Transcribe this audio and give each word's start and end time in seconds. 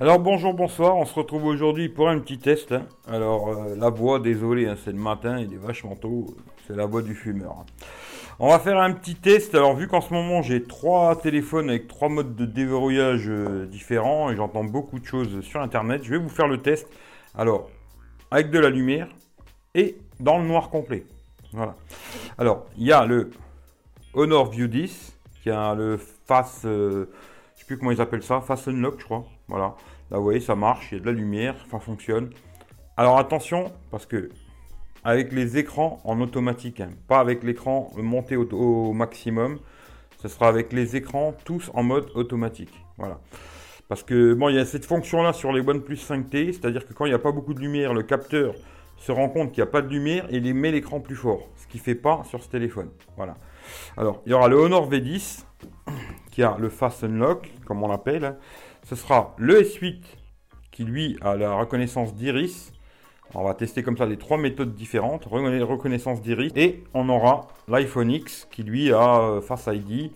Alors 0.00 0.18
bonjour, 0.18 0.54
bonsoir, 0.54 0.96
on 0.96 1.04
se 1.04 1.12
retrouve 1.12 1.44
aujourd'hui 1.44 1.90
pour 1.90 2.08
un 2.08 2.18
petit 2.20 2.38
test. 2.38 2.72
hein. 2.72 2.86
Alors 3.06 3.48
euh, 3.50 3.76
la 3.76 3.90
voix, 3.90 4.18
désolé, 4.18 4.66
hein, 4.66 4.74
c'est 4.82 4.92
le 4.92 4.98
matin, 4.98 5.38
il 5.38 5.52
est 5.52 5.58
vachement 5.58 5.94
tôt, 5.94 6.26
c'est 6.66 6.74
la 6.74 6.86
voix 6.86 7.02
du 7.02 7.14
fumeur. 7.14 7.66
On 8.38 8.48
va 8.48 8.58
faire 8.58 8.78
un 8.78 8.92
petit 8.92 9.14
test. 9.14 9.54
Alors 9.54 9.76
vu 9.76 9.88
qu'en 9.88 10.00
ce 10.00 10.14
moment 10.14 10.40
j'ai 10.40 10.62
trois 10.62 11.16
téléphones 11.16 11.68
avec 11.68 11.86
trois 11.86 12.08
modes 12.08 12.34
de 12.34 12.46
déverrouillage 12.46 13.28
euh, 13.28 13.66
différents 13.66 14.30
et 14.30 14.36
j'entends 14.36 14.64
beaucoup 14.64 14.98
de 14.98 15.04
choses 15.04 15.42
sur 15.42 15.60
internet, 15.60 16.02
je 16.02 16.12
vais 16.12 16.18
vous 16.18 16.30
faire 16.30 16.48
le 16.48 16.62
test. 16.62 16.88
Alors 17.36 17.68
avec 18.30 18.50
de 18.50 18.58
la 18.58 18.70
lumière 18.70 19.06
et 19.74 19.98
dans 20.18 20.38
le 20.38 20.46
noir 20.46 20.70
complet. 20.70 21.04
Voilà. 21.52 21.76
Alors 22.38 22.64
il 22.78 22.86
y 22.86 22.92
a 22.92 23.04
le 23.04 23.30
Honor 24.14 24.48
View 24.48 24.66
10 24.66 25.18
qui 25.42 25.50
a 25.50 25.74
le 25.74 25.98
face, 26.26 26.62
euh, 26.64 27.04
je 27.54 27.60
sais 27.60 27.66
plus 27.66 27.76
comment 27.76 27.90
ils 27.90 28.00
appellent 28.00 28.22
ça, 28.22 28.40
face 28.40 28.66
unlock 28.66 28.98
je 28.98 29.04
crois. 29.04 29.26
Voilà. 29.50 29.74
Là 30.10 30.16
vous 30.16 30.24
voyez 30.24 30.40
ça 30.40 30.56
marche, 30.56 30.88
il 30.90 30.94
y 30.94 30.98
a 30.98 31.00
de 31.00 31.06
la 31.06 31.12
lumière, 31.12 31.54
ça 31.70 31.78
fonctionne. 31.78 32.30
Alors 32.96 33.18
attention 33.18 33.72
parce 33.90 34.06
que 34.06 34.30
avec 35.04 35.32
les 35.32 35.58
écrans 35.58 36.00
en 36.04 36.20
automatique, 36.20 36.80
hein, 36.80 36.90
pas 37.08 37.20
avec 37.20 37.42
l'écran 37.42 37.90
monté 37.96 38.36
au, 38.36 38.48
au 38.52 38.92
maximum. 38.92 39.58
Ce 40.18 40.28
sera 40.28 40.48
avec 40.48 40.72
les 40.74 40.96
écrans 40.96 41.34
tous 41.44 41.70
en 41.72 41.82
mode 41.82 42.10
automatique. 42.14 42.84
Voilà. 42.98 43.18
Parce 43.88 44.02
que 44.02 44.34
bon, 44.34 44.50
il 44.50 44.56
y 44.56 44.58
a 44.58 44.66
cette 44.66 44.84
fonction-là 44.84 45.32
sur 45.32 45.50
les 45.50 45.66
OnePlus 45.66 45.96
5T, 45.96 46.52
c'est-à-dire 46.52 46.86
que 46.86 46.92
quand 46.92 47.06
il 47.06 47.08
n'y 47.08 47.14
a 47.14 47.18
pas 47.18 47.32
beaucoup 47.32 47.54
de 47.54 47.60
lumière, 47.60 47.94
le 47.94 48.02
capteur 48.02 48.54
se 48.98 49.10
rend 49.12 49.30
compte 49.30 49.52
qu'il 49.52 49.64
n'y 49.64 49.68
a 49.68 49.72
pas 49.72 49.80
de 49.80 49.88
lumière 49.88 50.26
et 50.30 50.36
il 50.36 50.54
met 50.54 50.70
l'écran 50.70 51.00
plus 51.00 51.16
fort, 51.16 51.48
ce 51.56 51.66
qui 51.66 51.78
fait 51.78 51.94
pas 51.94 52.22
sur 52.24 52.42
ce 52.42 52.48
téléphone. 52.50 52.90
Voilà. 53.16 53.36
Alors, 53.96 54.20
il 54.26 54.30
y 54.30 54.34
aura 54.34 54.48
le 54.48 54.56
Honor 54.56 54.90
V10 54.90 55.44
qui 56.30 56.42
a 56.42 56.56
le 56.58 56.68
Fast 56.68 57.02
Unlock, 57.02 57.50
comme 57.66 57.82
on 57.82 57.88
l'appelle. 57.88 58.36
Ce 58.90 58.96
sera 58.96 59.36
le 59.38 59.62
S8 59.62 60.00
qui 60.72 60.82
lui 60.82 61.16
a 61.20 61.36
la 61.36 61.52
reconnaissance 61.52 62.12
d'iris. 62.12 62.72
On 63.36 63.44
va 63.44 63.54
tester 63.54 63.84
comme 63.84 63.96
ça 63.96 64.04
les 64.04 64.16
trois 64.16 64.36
méthodes 64.36 64.74
différentes, 64.74 65.28
Reconna- 65.28 65.62
reconnaissance 65.62 66.20
d'iris, 66.20 66.50
et 66.56 66.82
on 66.92 67.08
aura 67.08 67.46
l'iPhone 67.68 68.10
X 68.10 68.48
qui 68.50 68.64
lui 68.64 68.90
a 68.92 69.20
euh, 69.20 69.40
Face 69.40 69.68
ID, 69.72 70.10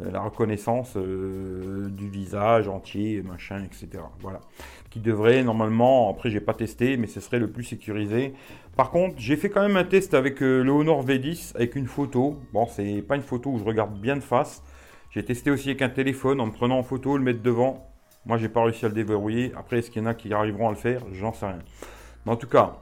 euh, 0.00 0.10
la 0.10 0.22
reconnaissance 0.22 0.96
euh, 0.96 1.90
du 1.90 2.08
visage 2.08 2.68
entier, 2.68 3.20
machin, 3.20 3.62
etc. 3.62 4.02
Voilà. 4.20 4.40
Qui 4.88 5.00
devrait 5.00 5.42
normalement, 5.44 6.08
après 6.08 6.30
j'ai 6.30 6.40
pas 6.40 6.54
testé, 6.54 6.96
mais 6.96 7.08
ce 7.08 7.20
serait 7.20 7.38
le 7.38 7.50
plus 7.50 7.64
sécurisé. 7.64 8.32
Par 8.78 8.92
contre, 8.92 9.16
j'ai 9.18 9.36
fait 9.36 9.50
quand 9.50 9.60
même 9.60 9.76
un 9.76 9.84
test 9.84 10.14
avec 10.14 10.40
le 10.40 10.70
Honor 10.70 11.04
V10 11.04 11.54
avec 11.54 11.76
une 11.76 11.86
photo. 11.86 12.40
Bon, 12.54 12.66
c'est 12.66 13.02
pas 13.02 13.16
une 13.16 13.20
photo 13.20 13.50
où 13.50 13.58
je 13.58 13.64
regarde 13.64 14.00
bien 14.00 14.16
de 14.16 14.22
face. 14.22 14.62
J'ai 15.10 15.22
testé 15.22 15.50
aussi 15.50 15.68
avec 15.68 15.82
un 15.82 15.90
téléphone 15.90 16.40
en 16.40 16.46
me 16.46 16.52
prenant 16.52 16.78
en 16.78 16.82
photo, 16.82 17.18
le 17.18 17.22
mettre 17.22 17.42
devant. 17.42 17.92
Moi, 18.26 18.38
j'ai 18.38 18.48
pas 18.48 18.62
réussi 18.64 18.84
à 18.84 18.88
le 18.88 18.94
déverrouiller. 18.94 19.52
Après, 19.56 19.78
est-ce 19.78 19.90
qu'il 19.90 20.02
y 20.02 20.04
en 20.04 20.08
a 20.08 20.14
qui 20.14 20.32
arriveront 20.34 20.68
à 20.68 20.70
le 20.70 20.76
faire? 20.76 21.02
J'en 21.12 21.32
sais 21.32 21.46
rien. 21.46 21.60
Mais 22.24 22.32
en 22.32 22.36
tout 22.36 22.48
cas, 22.48 22.76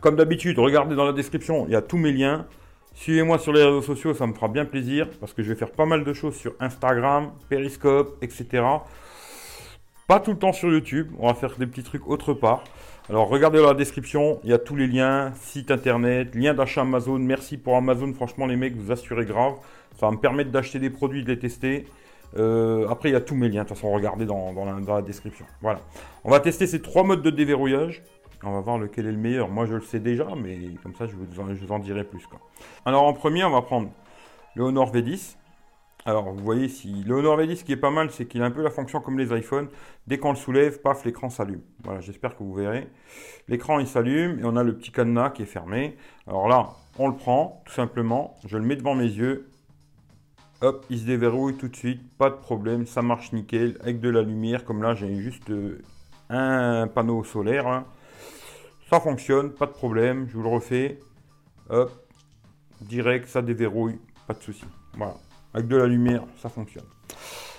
comme 0.00 0.16
d'habitude, 0.16 0.58
regardez 0.58 0.94
dans 0.94 1.04
la 1.04 1.12
description, 1.12 1.66
il 1.66 1.72
y 1.72 1.76
a 1.76 1.82
tous 1.82 1.98
mes 1.98 2.12
liens. 2.12 2.46
Suivez-moi 2.94 3.38
sur 3.38 3.52
les 3.52 3.64
réseaux 3.64 3.82
sociaux, 3.82 4.14
ça 4.14 4.26
me 4.26 4.34
fera 4.34 4.48
bien 4.48 4.64
plaisir 4.64 5.08
parce 5.18 5.32
que 5.32 5.42
je 5.42 5.48
vais 5.48 5.58
faire 5.58 5.70
pas 5.70 5.86
mal 5.86 6.04
de 6.04 6.12
choses 6.12 6.36
sur 6.36 6.54
Instagram, 6.60 7.32
Periscope, 7.48 8.22
etc. 8.22 8.62
Pas 10.06 10.20
tout 10.20 10.32
le 10.32 10.38
temps 10.38 10.52
sur 10.52 10.68
YouTube, 10.68 11.10
on 11.18 11.26
va 11.26 11.34
faire 11.34 11.56
des 11.58 11.66
petits 11.66 11.82
trucs 11.82 12.06
autre 12.06 12.34
part. 12.34 12.64
Alors 13.08 13.28
regardez 13.28 13.58
dans 13.58 13.68
la 13.68 13.74
description, 13.74 14.40
il 14.44 14.50
y 14.50 14.52
a 14.52 14.58
tous 14.58 14.76
les 14.76 14.86
liens, 14.86 15.32
site 15.40 15.70
internet, 15.70 16.34
lien 16.34 16.54
d'achat 16.54 16.82
Amazon. 16.82 17.18
Merci 17.18 17.56
pour 17.56 17.76
Amazon, 17.76 18.12
franchement 18.12 18.46
les 18.46 18.56
mecs, 18.56 18.76
vous 18.76 18.92
assurez 18.92 19.24
grave. 19.24 19.54
Ça 19.98 20.06
va 20.06 20.12
me 20.12 20.18
permettre 20.18 20.50
d'acheter 20.50 20.78
des 20.78 20.90
produits, 20.90 21.24
de 21.24 21.28
les 21.28 21.38
tester. 21.38 21.86
Euh, 22.36 22.88
après, 22.88 23.10
il 23.10 23.12
y 23.12 23.16
a 23.16 23.20
tous 23.20 23.34
mes 23.34 23.48
liens, 23.48 23.62
de 23.62 23.68
toute 23.68 23.76
façon, 23.76 23.92
regardez 23.92 24.26
dans, 24.26 24.52
dans 24.52 24.64
la, 24.64 25.02
description. 25.02 25.46
Voilà. 25.60 25.80
On 26.24 26.30
va 26.30 26.40
tester 26.40 26.66
ces 26.66 26.80
trois 26.80 27.04
modes 27.04 27.22
de 27.22 27.30
déverrouillage. 27.30 28.02
On 28.44 28.52
va 28.52 28.60
voir 28.60 28.78
lequel 28.78 29.06
est 29.06 29.12
le 29.12 29.18
meilleur. 29.18 29.48
Moi, 29.48 29.66
je 29.66 29.74
le 29.74 29.82
sais 29.82 30.00
déjà, 30.00 30.26
mais 30.36 30.58
comme 30.82 30.94
ça, 30.94 31.06
je 31.06 31.14
vous 31.14 31.40
en, 31.40 31.54
je 31.54 31.64
vous 31.64 31.72
en 31.72 31.78
dirai 31.78 32.04
plus. 32.04 32.26
Quoi. 32.26 32.40
Alors, 32.84 33.04
en 33.04 33.12
premier, 33.12 33.44
on 33.44 33.50
va 33.50 33.62
prendre 33.62 33.90
le 34.56 34.64
Honor 34.64 34.92
V10. 34.92 35.36
Alors, 36.04 36.32
vous 36.32 36.42
voyez, 36.42 36.68
si 36.68 37.04
le 37.04 37.14
Honor 37.14 37.38
V10, 37.38 37.56
ce 37.56 37.64
qui 37.64 37.72
est 37.72 37.76
pas 37.76 37.90
mal, 37.90 38.10
c'est 38.10 38.26
qu'il 38.26 38.42
a 38.42 38.46
un 38.46 38.50
peu 38.50 38.62
la 38.62 38.70
fonction 38.70 39.00
comme 39.00 39.16
les 39.16 39.32
iPhones. 39.36 39.68
Dès 40.08 40.18
qu'on 40.18 40.30
le 40.30 40.36
soulève, 40.36 40.80
paf, 40.80 41.04
l'écran 41.04 41.30
s'allume. 41.30 41.62
Voilà, 41.84 42.00
j'espère 42.00 42.36
que 42.36 42.42
vous 42.42 42.54
verrez. 42.54 42.88
L'écran, 43.46 43.78
il 43.78 43.86
s'allume 43.86 44.40
et 44.40 44.44
on 44.44 44.56
a 44.56 44.64
le 44.64 44.76
petit 44.76 44.90
cadenas 44.90 45.30
qui 45.30 45.42
est 45.42 45.46
fermé. 45.46 45.96
Alors 46.26 46.48
là, 46.48 46.70
on 46.98 47.06
le 47.06 47.14
prend, 47.14 47.62
tout 47.66 47.72
simplement. 47.72 48.34
Je 48.44 48.58
le 48.58 48.64
mets 48.64 48.74
devant 48.74 48.96
mes 48.96 49.04
yeux. 49.04 49.51
Hop, 50.62 50.86
il 50.90 51.00
se 51.00 51.04
déverrouille 51.04 51.56
tout 51.56 51.66
de 51.66 51.74
suite, 51.74 52.00
pas 52.16 52.30
de 52.30 52.36
problème, 52.36 52.86
ça 52.86 53.02
marche 53.02 53.32
nickel, 53.32 53.76
avec 53.82 53.98
de 54.00 54.08
la 54.08 54.22
lumière, 54.22 54.64
comme 54.64 54.80
là 54.80 54.94
j'ai 54.94 55.12
juste 55.16 55.50
euh, 55.50 55.82
un 56.30 56.86
panneau 56.86 57.24
solaire. 57.24 57.66
hein. 57.66 57.84
Ça 58.88 59.00
fonctionne, 59.00 59.50
pas 59.50 59.66
de 59.66 59.72
problème, 59.72 60.28
je 60.28 60.36
vous 60.36 60.42
le 60.44 60.48
refais. 60.48 61.00
Hop, 61.68 61.90
direct, 62.80 63.26
ça 63.28 63.42
déverrouille, 63.42 63.98
pas 64.28 64.34
de 64.34 64.40
souci. 64.40 64.64
Voilà, 64.94 65.14
avec 65.52 65.66
de 65.66 65.76
la 65.76 65.86
lumière, 65.86 66.22
ça 66.36 66.48
fonctionne. 66.48 66.84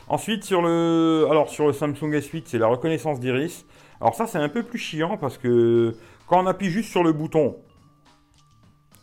Ensuite, 0.08 0.46
sur 0.46 0.62
le, 0.62 1.28
sur 1.48 1.68
le 1.68 1.74
Samsung 1.74 2.14
S8, 2.14 2.44
c'est 2.46 2.58
la 2.58 2.68
reconnaissance 2.68 3.20
d'iris. 3.20 3.66
Alors 4.00 4.16
ça, 4.16 4.28
c'est 4.28 4.38
un 4.38 4.50
peu 4.50 4.64
plus 4.64 4.80
chiant 4.80 5.18
parce 5.18 5.38
que 5.38 5.94
quand 6.28 6.42
on 6.42 6.48
appuie 6.48 6.70
juste 6.70 6.90
sur 6.90 7.04
le 7.04 7.12
bouton, 7.12 7.58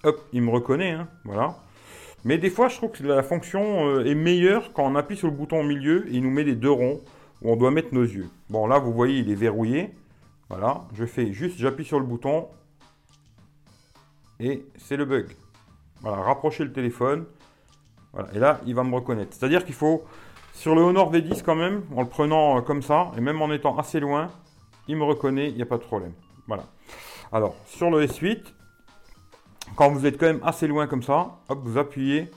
hop, 0.05 0.21
il 0.32 0.41
me 0.41 0.50
reconnaît, 0.50 0.93
hein, 0.93 1.09
voilà. 1.25 1.55
Mais 2.25 2.38
des 2.38 2.50
fois, 2.50 2.69
je 2.69 2.76
trouve 2.76 2.91
que 2.91 3.03
la 3.03 3.22
fonction 3.22 3.88
euh, 3.88 4.04
est 4.04 4.14
meilleure 4.14 4.72
quand 4.72 4.84
on 4.84 4.94
appuie 4.94 5.16
sur 5.16 5.28
le 5.28 5.34
bouton 5.34 5.60
au 5.60 5.64
milieu 5.64 6.06
et 6.08 6.16
il 6.16 6.22
nous 6.22 6.31
met 6.31 6.44
les 6.44 6.54
deux 6.54 6.70
ronds 6.70 7.00
où 7.42 7.50
on 7.50 7.56
doit 7.56 7.70
mettre 7.70 7.94
nos 7.94 8.03
yeux. 8.03 8.28
Bon, 8.50 8.66
là, 8.66 8.78
vous 8.78 8.92
voyez, 8.92 9.19
il 9.19 9.31
est 9.31 9.34
verrouillé. 9.34 9.91
Voilà, 10.48 10.82
je 10.94 11.06
fais 11.06 11.32
juste, 11.32 11.58
j'appuie 11.58 11.84
sur 11.84 12.00
le 12.00 12.04
bouton 12.04 12.48
et 14.41 14.66
c'est 14.76 14.97
le 14.97 15.04
bug. 15.04 15.28
Voilà, 16.00 16.22
rapprocher 16.22 16.64
le 16.64 16.72
téléphone. 16.72 17.25
Voilà, 18.12 18.28
et 18.34 18.38
là, 18.38 18.60
il 18.66 18.75
va 18.75 18.82
me 18.82 18.94
reconnaître. 18.94 19.32
C'est-à-dire 19.32 19.64
qu'il 19.64 19.75
faut, 19.75 20.04
sur 20.52 20.75
le 20.75 20.81
Honor 20.81 21.12
V10 21.12 21.42
quand 21.44 21.54
même, 21.54 21.82
en 21.94 22.02
le 22.02 22.08
prenant 22.08 22.58
euh, 22.58 22.60
comme 22.62 22.82
ça, 22.82 23.12
et 23.16 23.20
même 23.20 23.41
en 23.41 23.52
étant 23.52 23.78
assez 23.78 24.00
loin, 24.00 24.31
il 24.88 24.97
me 24.97 25.04
reconnaît, 25.04 25.50
il 25.50 25.56
n'y 25.56 25.62
a 25.62 25.66
pas 25.66 25.76
de 25.76 25.82
problème. 25.82 26.12
Voilà. 26.48 26.64
Alors, 27.32 27.54
sur 27.66 27.91
le 27.91 28.04
S8, 28.04 28.42
quand 29.76 29.91
vous 29.91 30.06
êtes 30.06 30.19
quand 30.19 30.26
même 30.26 30.41
assez 30.42 30.66
loin 30.66 30.86
comme 30.86 31.03
ça, 31.03 31.38
hop, 31.48 31.60
vous 31.62 31.78
appuyez 31.78 32.31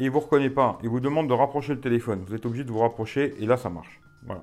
et 0.00 0.04
il 0.04 0.10
vous 0.10 0.20
reconnaît 0.20 0.50
pas. 0.50 0.78
Il 0.82 0.88
vous 0.88 1.00
demande 1.00 1.28
de 1.28 1.32
rapprocher 1.32 1.74
le 1.74 1.80
téléphone. 1.80 2.22
Vous 2.26 2.34
êtes 2.34 2.46
obligé 2.46 2.64
de 2.64 2.70
vous 2.70 2.78
rapprocher 2.78 3.34
et 3.40 3.46
là 3.46 3.56
ça 3.56 3.68
marche. 3.68 4.00
Voilà. 4.24 4.42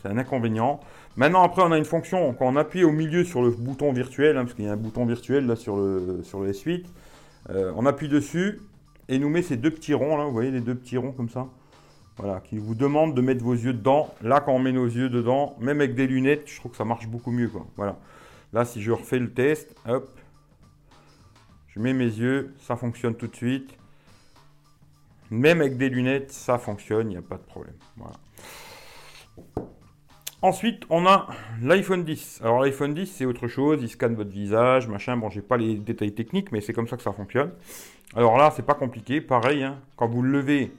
C'est 0.00 0.08
un 0.08 0.18
inconvénient. 0.18 0.80
Maintenant 1.16 1.42
après 1.42 1.62
on 1.62 1.72
a 1.72 1.78
une 1.78 1.84
fonction 1.84 2.32
quand 2.32 2.46
on 2.46 2.56
appuie 2.56 2.84
au 2.84 2.92
milieu 2.92 3.24
sur 3.24 3.42
le 3.42 3.50
bouton 3.50 3.92
virtuel, 3.92 4.36
hein, 4.36 4.44
parce 4.44 4.54
qu'il 4.54 4.64
y 4.64 4.68
a 4.68 4.72
un 4.72 4.76
bouton 4.76 5.04
virtuel 5.04 5.46
là 5.46 5.56
sur 5.56 5.76
le, 5.76 6.20
sur 6.22 6.40
le 6.40 6.52
S8, 6.52 6.84
euh, 7.50 7.72
on 7.76 7.86
appuie 7.86 8.08
dessus 8.08 8.60
et 9.08 9.18
nous 9.18 9.28
met 9.28 9.42
ces 9.42 9.56
deux 9.56 9.70
petits 9.70 9.94
ronds 9.94 10.16
là, 10.16 10.24
vous 10.24 10.32
voyez 10.32 10.50
les 10.50 10.60
deux 10.60 10.74
petits 10.74 10.96
ronds 10.96 11.12
comme 11.12 11.30
ça. 11.30 11.46
Voilà, 12.18 12.40
qui 12.40 12.58
vous 12.58 12.74
demande 12.74 13.14
de 13.14 13.20
mettre 13.20 13.44
vos 13.44 13.54
yeux 13.54 13.72
dedans. 13.72 14.12
Là 14.22 14.40
quand 14.40 14.52
on 14.52 14.58
met 14.58 14.72
nos 14.72 14.86
yeux 14.86 15.08
dedans, 15.08 15.56
même 15.60 15.80
avec 15.80 15.94
des 15.94 16.06
lunettes, 16.06 16.44
je 16.46 16.56
trouve 16.60 16.72
que 16.72 16.76
ça 16.76 16.84
marche 16.84 17.08
beaucoup 17.08 17.32
mieux 17.32 17.48
quoi. 17.48 17.66
Voilà. 17.76 17.96
Là, 18.52 18.64
si 18.64 18.80
je 18.82 18.92
refais 18.92 19.18
le 19.18 19.30
test, 19.32 19.74
hop, 19.86 20.08
je 21.68 21.80
mets 21.80 21.92
mes 21.92 22.04
yeux, 22.04 22.54
ça 22.60 22.76
fonctionne 22.76 23.14
tout 23.14 23.26
de 23.26 23.36
suite. 23.36 23.74
Même 25.30 25.60
avec 25.60 25.76
des 25.76 25.90
lunettes, 25.90 26.32
ça 26.32 26.58
fonctionne, 26.58 27.10
il 27.10 27.14
n'y 27.14 27.18
a 27.18 27.22
pas 27.22 27.36
de 27.36 27.42
problème. 27.42 27.74
Ensuite, 30.40 30.84
on 30.88 31.04
a 31.06 31.28
l'iPhone 31.60 32.04
10. 32.04 32.40
Alors 32.42 32.60
l'iPhone 32.60 32.94
10, 32.94 33.06
c'est 33.06 33.24
autre 33.26 33.48
chose, 33.48 33.80
il 33.82 33.88
scanne 33.88 34.14
votre 34.14 34.30
visage, 34.30 34.88
machin. 34.88 35.16
Bon, 35.16 35.28
j'ai 35.28 35.42
pas 35.42 35.56
les 35.56 35.74
détails 35.76 36.14
techniques, 36.14 36.52
mais 36.52 36.60
c'est 36.60 36.72
comme 36.72 36.88
ça 36.88 36.96
que 36.96 37.02
ça 37.02 37.12
fonctionne. 37.12 37.50
Alors 38.14 38.38
là, 38.38 38.52
c'est 38.54 38.64
pas 38.64 38.74
compliqué, 38.74 39.20
pareil. 39.20 39.64
hein. 39.64 39.78
Quand 39.96 40.06
vous 40.08 40.22
le 40.22 40.30
levez, 40.30 40.72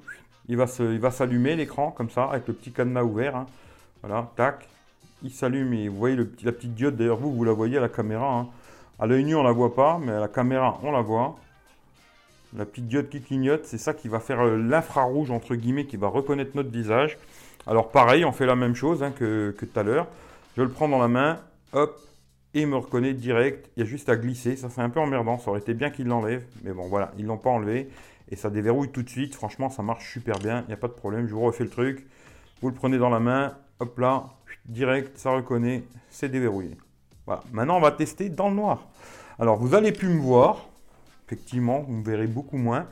il 0.47 0.57
va 0.57 0.65
se, 0.65 0.81
il 0.81 0.99
va 0.99 1.11
s'allumer 1.11 1.55
l'écran 1.55 1.91
comme 1.91 2.09
ça, 2.09 2.23
avec 2.25 2.47
le 2.47 2.53
petit 2.53 2.71
cadenas 2.71 3.03
ouvert. 3.03 3.35
hein. 3.35 3.45
Voilà, 4.01 4.31
tac 4.35 4.67
il 5.23 5.31
s'allume 5.31 5.73
et 5.73 5.89
vous 5.89 5.97
voyez 5.97 6.15
la 6.15 6.51
petite 6.51 6.73
diode, 6.73 6.95
d'ailleurs 6.95 7.17
vous, 7.17 7.33
vous 7.33 7.43
la 7.43 7.53
voyez 7.53 7.77
à 7.77 7.81
la 7.81 7.89
caméra. 7.89 8.39
hein. 8.39 8.47
À 8.99 9.07
l'œil 9.07 9.23
nu 9.23 9.35
on 9.35 9.43
la 9.43 9.51
voit 9.51 9.73
pas, 9.75 9.97
mais 9.97 10.11
à 10.11 10.19
la 10.19 10.27
caméra 10.27 10.79
on 10.83 10.91
la 10.91 11.01
voit. 11.01 11.37
La 12.57 12.65
petite 12.65 12.87
diode 12.87 13.09
qui 13.09 13.21
clignote, 13.21 13.65
c'est 13.65 13.77
ça 13.77 13.93
qui 13.93 14.07
va 14.07 14.19
faire 14.19 14.41
euh, 14.41 14.57
l'infrarouge 14.57 15.29
entre 15.29 15.55
guillemets, 15.55 15.85
qui 15.85 15.97
va 15.97 16.07
reconnaître 16.07 16.51
notre 16.55 16.71
visage. 16.71 17.17
Alors 17.67 17.91
pareil, 17.91 18.25
on 18.25 18.31
fait 18.31 18.47
la 18.47 18.55
même 18.55 18.73
chose 18.75 19.03
hein, 19.03 19.11
que, 19.11 19.55
tout 19.57 19.79
à 19.79 19.83
l'heure. 19.83 20.07
Je 20.57 20.63
le 20.63 20.69
prends 20.69 20.89
dans 20.89 20.97
la 20.97 21.07
main, 21.07 21.39
hop, 21.73 21.99
et 22.55 22.61
il 22.61 22.67
me 22.67 22.77
reconnaît 22.77 23.13
direct. 23.13 23.69
Il 23.77 23.81
y 23.81 23.83
a 23.83 23.85
juste 23.85 24.09
à 24.09 24.15
glisser, 24.15 24.55
ça 24.55 24.69
c'est 24.69 24.81
un 24.81 24.89
peu 24.89 24.99
emmerdant, 24.99 25.37
ça 25.37 25.51
aurait 25.51 25.59
été 25.59 25.73
bien 25.73 25.91
qu'il 25.91 26.07
l'enlève, 26.07 26.43
mais 26.63 26.71
bon 26.71 26.87
voilà, 26.87 27.11
ils 27.17 27.25
l'ont 27.25 27.37
pas 27.37 27.51
enlevé. 27.51 27.89
Et 28.31 28.35
ça 28.35 28.49
déverrouille 28.49 28.89
tout 28.89 29.03
de 29.03 29.09
suite, 29.09 29.35
franchement 29.35 29.69
ça 29.69 29.83
marche 29.83 30.11
super 30.11 30.39
bien, 30.39 30.61
il 30.61 30.67
n'y 30.67 30.73
a 30.73 30.77
pas 30.77 30.87
de 30.87 30.93
problème, 30.93 31.27
je 31.27 31.33
vous 31.33 31.41
refais 31.41 31.63
le 31.63 31.69
truc. 31.69 32.07
Vous 32.61 32.69
le 32.69 32.75
prenez 32.75 32.97
dans 32.97 33.09
la 33.09 33.19
main, 33.19 33.53
hop 33.79 33.97
là, 33.99 34.25
direct, 34.65 35.17
ça 35.17 35.31
reconnaît, 35.31 35.83
c'est 36.09 36.29
déverrouillé. 36.29 36.77
Voilà. 37.25 37.43
Maintenant, 37.51 37.77
on 37.77 37.81
va 37.81 37.91
tester 37.91 38.29
dans 38.29 38.49
le 38.49 38.55
noir. 38.55 38.87
Alors, 39.39 39.57
vous 39.57 39.75
allez 39.75 39.91
plus 39.91 40.09
me 40.09 40.19
voir. 40.19 40.67
Effectivement, 41.27 41.81
vous 41.81 41.93
me 41.93 42.03
verrez 42.03 42.27
beaucoup 42.27 42.57
moins. 42.57 42.87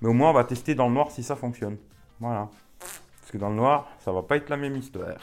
Mais 0.00 0.08
au 0.08 0.12
moins, 0.12 0.30
on 0.30 0.34
va 0.34 0.44
tester 0.44 0.74
dans 0.74 0.88
le 0.88 0.94
noir 0.94 1.10
si 1.10 1.22
ça 1.22 1.36
fonctionne. 1.36 1.76
Voilà. 2.20 2.48
Parce 2.78 3.32
que 3.32 3.38
dans 3.38 3.50
le 3.50 3.56
noir, 3.56 3.88
ça 4.04 4.12
va 4.12 4.22
pas 4.22 4.36
être 4.36 4.48
la 4.48 4.56
même 4.56 4.76
histoire. 4.76 5.16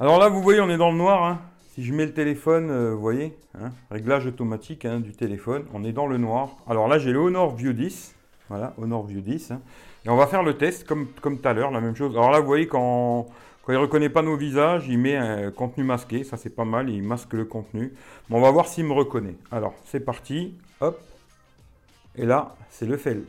Alors 0.00 0.18
là, 0.18 0.28
vous 0.28 0.42
voyez, 0.42 0.60
on 0.60 0.70
est 0.70 0.78
dans 0.78 0.90
le 0.90 0.96
noir. 0.96 1.24
Hein. 1.24 1.40
Si 1.74 1.84
je 1.84 1.92
mets 1.92 2.06
le 2.06 2.12
téléphone, 2.12 2.70
euh, 2.70 2.94
vous 2.94 3.00
voyez, 3.00 3.36
hein, 3.58 3.70
réglage 3.90 4.26
automatique 4.26 4.84
hein, 4.84 5.00
du 5.00 5.12
téléphone, 5.12 5.64
on 5.72 5.84
est 5.84 5.92
dans 5.92 6.06
le 6.06 6.18
noir. 6.18 6.50
Alors 6.68 6.86
là, 6.86 6.98
j'ai 6.98 7.12
le 7.12 7.18
Honor 7.18 7.54
View 7.54 7.72
10. 7.72 8.14
Voilà, 8.48 8.74
Honor 8.78 9.06
View 9.06 9.20
10. 9.20 9.52
Et 10.04 10.08
on 10.08 10.16
va 10.16 10.26
faire 10.26 10.42
le 10.42 10.56
test 10.56 10.86
comme, 10.86 11.06
comme 11.20 11.38
tout 11.38 11.48
à 11.48 11.52
l'heure, 11.52 11.70
la 11.70 11.80
même 11.80 11.96
chose. 11.96 12.16
Alors 12.16 12.30
là, 12.30 12.40
vous 12.40 12.46
voyez, 12.46 12.66
quand, 12.66 13.26
quand 13.62 13.72
il 13.72 13.76
ne 13.76 13.80
reconnaît 13.80 14.08
pas 14.08 14.22
nos 14.22 14.36
visages, 14.36 14.88
il 14.88 14.98
met 14.98 15.16
un 15.16 15.50
contenu 15.52 15.84
masqué. 15.84 16.24
Ça, 16.24 16.36
c'est 16.36 16.54
pas 16.54 16.64
mal. 16.64 16.90
Il 16.90 17.02
masque 17.02 17.32
le 17.32 17.44
contenu. 17.44 17.92
Bon, 18.28 18.38
on 18.38 18.40
va 18.40 18.50
voir 18.50 18.66
s'il 18.66 18.84
me 18.84 18.92
reconnaît. 18.92 19.36
Alors, 19.52 19.74
c'est 19.84 20.00
parti. 20.00 20.54
Hop. 20.80 21.00
Et 22.16 22.26
là, 22.26 22.56
c'est 22.70 22.86
le 22.86 22.96
fail. 22.96 23.22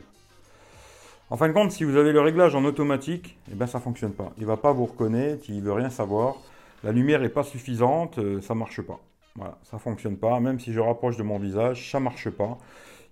En 1.30 1.36
fin 1.36 1.48
de 1.48 1.52
compte, 1.52 1.70
si 1.70 1.84
vous 1.84 1.96
avez 1.96 2.12
le 2.12 2.20
réglage 2.20 2.54
en 2.54 2.64
automatique, 2.64 3.38
eh 3.50 3.54
ben, 3.54 3.66
ça 3.66 3.78
ne 3.78 3.82
fonctionne 3.82 4.12
pas. 4.12 4.32
Il 4.36 4.42
ne 4.42 4.46
va 4.46 4.56
pas 4.56 4.72
vous 4.72 4.86
reconnaître, 4.86 5.44
il 5.48 5.56
ne 5.56 5.62
veut 5.62 5.72
rien 5.72 5.88
savoir. 5.88 6.36
La 6.82 6.92
lumière 6.92 7.20
n'est 7.20 7.30
pas 7.30 7.44
suffisante, 7.44 8.18
euh, 8.18 8.40
ça 8.42 8.54
ne 8.54 8.58
marche 8.58 8.82
pas. 8.82 9.00
Voilà, 9.36 9.56
ça 9.62 9.78
ne 9.78 9.80
fonctionne 9.80 10.16
pas. 10.16 10.38
Même 10.40 10.60
si 10.60 10.72
je 10.72 10.80
rapproche 10.80 11.16
de 11.16 11.22
mon 11.22 11.38
visage, 11.38 11.90
ça 11.90 11.98
ne 11.98 12.04
marche 12.04 12.28
pas. 12.28 12.58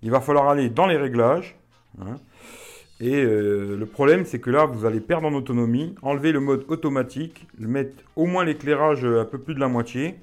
Il 0.02 0.10
va 0.10 0.20
falloir 0.20 0.48
aller 0.48 0.68
dans 0.68 0.86
les 0.86 0.96
réglages. 0.96 1.56
Hein. 2.00 2.16
Et 3.02 3.16
euh, 3.16 3.76
le 3.76 3.86
problème, 3.86 4.24
c'est 4.24 4.38
que 4.38 4.48
là, 4.48 4.64
vous 4.64 4.86
allez 4.86 5.00
perdre 5.00 5.26
en 5.26 5.34
autonomie, 5.34 5.96
enlever 6.02 6.30
le 6.30 6.38
mode 6.38 6.64
automatique, 6.68 7.48
mettre 7.58 7.96
au 8.14 8.26
moins 8.26 8.44
l'éclairage 8.44 9.04
un 9.04 9.24
peu 9.24 9.38
plus 9.38 9.56
de 9.56 9.60
la 9.60 9.66
moitié. 9.66 10.14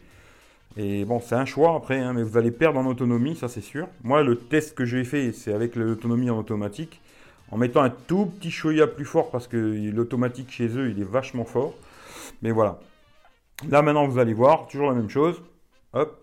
Et 0.78 1.04
bon, 1.04 1.20
c'est 1.20 1.36
un 1.36 1.44
choix 1.44 1.76
après, 1.76 2.00
hein, 2.00 2.14
mais 2.14 2.24
vous 2.24 2.38
allez 2.38 2.52
perdre 2.52 2.80
en 2.80 2.86
autonomie, 2.86 3.36
ça 3.36 3.50
c'est 3.50 3.60
sûr. 3.60 3.90
Moi, 4.02 4.24
le 4.24 4.38
test 4.38 4.76
que 4.76 4.86
j'ai 4.86 5.04
fait, 5.04 5.34
c'est 5.34 5.52
avec 5.52 5.76
l'autonomie 5.76 6.30
en 6.30 6.40
automatique, 6.40 7.02
en 7.52 7.58
mettant 7.58 7.82
un 7.82 7.90
tout 7.90 8.28
petit 8.28 8.50
choya 8.50 8.88
plus 8.88 9.04
fort 9.04 9.30
parce 9.30 9.50
que 9.50 9.58
l'automatique 9.92 10.50
chez 10.50 10.70
eux, 10.78 10.90
il 10.90 11.02
est 11.02 11.10
vachement 11.10 11.44
fort. 11.44 11.74
Mais 12.42 12.52
voilà. 12.52 12.80
Là 13.70 13.82
maintenant, 13.82 14.08
vous 14.08 14.20
allez 14.20 14.34
voir, 14.34 14.68
toujours 14.68 14.88
la 14.88 14.96
même 14.96 15.10
chose. 15.10 15.42
Hop. 15.92 16.18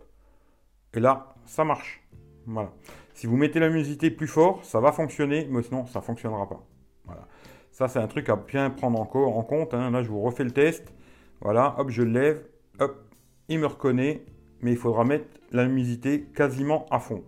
Et 0.95 1.01
là, 1.01 1.35
ça 1.45 1.65
marche. 1.65 2.01
Voilà. 2.47 2.73
Si 3.17 3.27
vous 3.27 3.37
mettez 3.37 3.61
la 3.61 3.69
luminosité 3.69 4.11
plus 4.11 4.27
fort, 4.27 4.63
ça 4.63 4.79
va 4.79 4.93
fonctionner, 4.93 5.49
mais 5.51 5.63
sinon, 5.63 5.87
ça 5.87 6.01
ne 6.01 6.05
fonctionnera 6.05 6.49
pas. 6.49 6.63
Voilà. 7.07 7.27
Ça, 7.73 7.89
c'est 7.89 7.99
un 7.99 8.07
truc 8.07 8.29
à 8.29 8.37
bien 8.37 8.69
prendre 8.71 9.01
en, 9.01 9.07
compte. 9.43 9.75
Hein. 9.75 9.91
Là, 9.91 10.03
je 10.03 10.09
vous 10.09 10.21
refais 10.21 10.45
le 10.45 10.51
test. 10.51 10.93
Voilà, 11.41 11.75
hop, 11.79 11.89
je 11.89 12.03
le 12.03 12.11
lève. 12.11 12.45
Hop, 12.79 13.03
il 13.49 13.59
me 13.59 13.67
reconnaît 13.67 14.23
mais 14.63 14.73
il 14.73 14.77
faudra 14.77 15.05
mettre 15.05 15.27
la 15.53 15.65
luminosité 15.65 16.27
quasiment 16.35 16.87
à 16.91 16.99
fond. 16.99 17.23